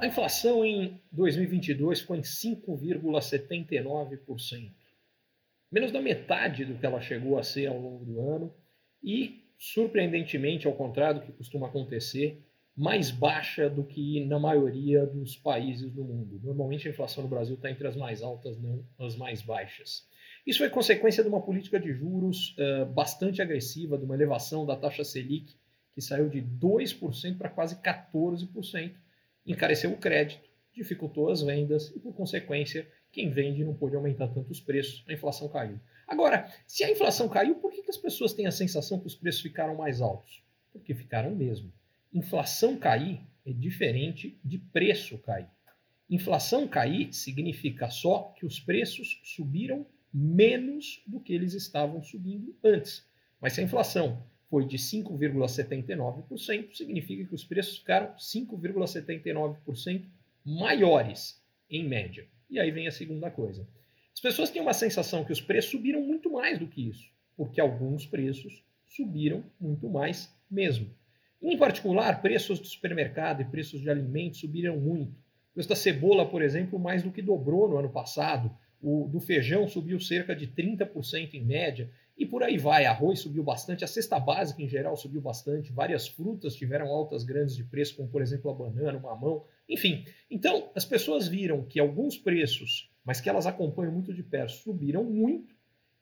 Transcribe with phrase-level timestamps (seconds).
[0.00, 4.70] A inflação em 2022 foi em 5,79%,
[5.72, 8.54] menos da metade do que ela chegou a ser ao longo do ano
[9.02, 12.40] e, surpreendentemente, ao contrário do que costuma acontecer,
[12.76, 16.40] mais baixa do que na maioria dos países do mundo.
[16.42, 20.06] Normalmente a inflação no Brasil está entre as mais altas, não as mais baixas.
[20.46, 24.76] Isso é consequência de uma política de juros uh, bastante agressiva, de uma elevação da
[24.76, 25.56] taxa Selic,
[25.94, 28.94] que saiu de 2% para quase 14%,
[29.46, 34.50] encareceu o crédito, dificultou as vendas e, por consequência, quem vende não pôde aumentar tanto
[34.50, 35.78] os preços, a inflação caiu.
[36.06, 39.40] Agora, se a inflação caiu, por que, as pessoas têm a sensação que os preços
[39.40, 40.42] ficaram mais altos?
[40.72, 41.72] Porque ficaram mesmo.
[42.12, 45.48] Inflação cair é diferente de preço cair.
[46.10, 53.06] Inflação cair significa só que os preços subiram menos do que eles estavam subindo antes.
[53.40, 60.04] Mas se a inflação foi de 5,79%, significa que os preços ficaram 5,79%
[60.44, 62.26] maiores, em média.
[62.50, 63.66] E aí vem a segunda coisa.
[64.12, 67.60] As pessoas têm uma sensação que os preços subiram muito mais do que isso, porque
[67.60, 70.94] alguns preços subiram muito mais mesmo.
[71.42, 75.12] Em particular, preços do supermercado e preços de alimentos subiram muito.
[75.50, 78.50] O preço da cebola, por exemplo, mais do que dobrou no ano passado.
[78.80, 81.90] O do feijão subiu cerca de 30% em média.
[82.16, 82.86] E por aí vai.
[82.86, 85.72] Arroz subiu bastante, a cesta básica em geral subiu bastante.
[85.72, 89.44] Várias frutas tiveram altas grandes de preço, como por exemplo a banana, o mamão.
[89.68, 94.52] Enfim, então as pessoas viram que alguns preços, mas que elas acompanham muito de perto,
[94.52, 95.54] subiram muito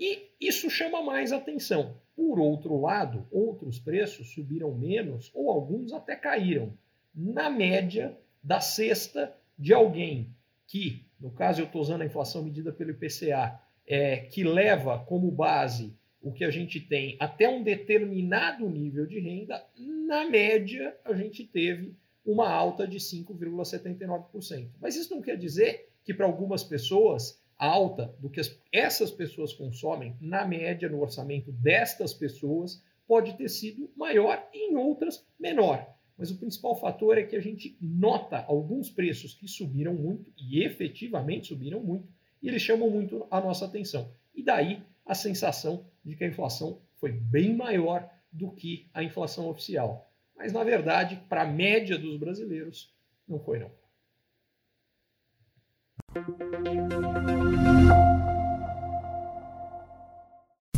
[0.00, 1.94] e isso chama mais atenção.
[2.16, 6.72] Por outro lado, outros preços subiram menos ou alguns até caíram.
[7.14, 10.34] Na média da cesta de alguém
[10.66, 15.30] que, no caso eu estou usando a inflação medida pelo IPCA, é, que leva como
[15.30, 19.64] base o que a gente tem até um determinado nível de renda,
[20.06, 24.70] na média a gente teve uma alta de 5,79%.
[24.80, 28.40] Mas isso não quer dizer que para algumas pessoas alta do que
[28.72, 34.76] essas pessoas consomem, na média, no orçamento destas pessoas, pode ter sido maior e em
[34.76, 35.86] outras menor.
[36.16, 40.62] Mas o principal fator é que a gente nota alguns preços que subiram muito e
[40.64, 42.08] efetivamente subiram muito,
[42.42, 44.10] e eles chamam muito a nossa atenção.
[44.34, 49.48] E daí a sensação de que a inflação foi bem maior do que a inflação
[49.48, 50.08] oficial.
[50.36, 52.94] Mas na verdade, para a média dos brasileiros,
[53.26, 53.72] não foi não.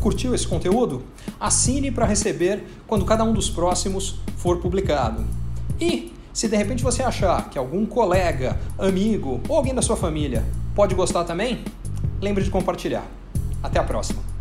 [0.00, 1.04] Curtiu esse conteúdo?
[1.38, 5.26] Assine para receber quando cada um dos próximos for publicado.
[5.78, 10.42] E se de repente você achar que algum colega, amigo ou alguém da sua família
[10.74, 11.62] pode gostar também,
[12.18, 13.21] lembre de compartilhar.
[13.62, 14.31] Até a próxima!